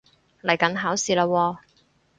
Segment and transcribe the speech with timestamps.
[0.41, 1.57] 嚟緊考試喇喎